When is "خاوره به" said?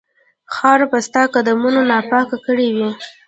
0.53-0.99